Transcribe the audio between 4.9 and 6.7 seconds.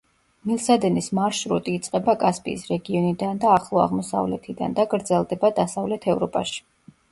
გრძელდება დასავლეთ ევროპაში.